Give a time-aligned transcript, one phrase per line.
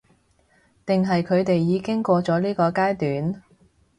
[0.83, 3.43] 定係佢哋已經過咗呢個階段？